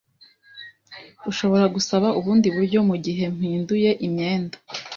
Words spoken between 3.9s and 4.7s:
imyenda?